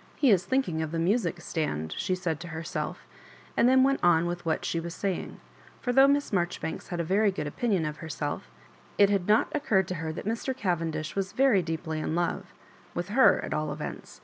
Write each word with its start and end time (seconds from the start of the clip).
"He 0.16 0.32
is 0.32 0.44
thinking 0.44 0.82
of 0.82 0.90
the 0.90 0.98
music 0.98 1.40
stand," 1.40 1.94
she 1.96 2.16
said 2.16 2.40
to 2.40 2.48
herself, 2.48 3.06
and 3.56 3.68
then 3.68 3.84
went 3.84 4.02
on 4.02 4.26
with 4.26 4.44
what 4.44 4.64
she 4.64 4.80
was 4.80 4.92
saying; 4.92 5.38
for 5.80 5.92
though 5.92 6.08
Miss 6.08 6.32
Marjoribanks 6.32 6.88
had 6.88 6.98
a 6.98 7.04
very 7.04 7.30
good 7.30 7.46
opinion 7.46 7.84
of 7.84 7.98
herself, 7.98 8.50
it 8.98 9.08
had 9.08 9.28
not 9.28 9.54
occurred 9.54 9.86
to 9.86 9.94
her 10.02 10.12
tliat 10.12 10.24
Mr. 10.26 10.56
Cavendish 10.56 11.14
was 11.14 11.30
very 11.30 11.62
deeply 11.62 12.00
in 12.00 12.16
love 12.16 12.52
—with 12.92 13.10
her, 13.10 13.38
at 13.44 13.54
all 13.54 13.72
events. 13.72 14.20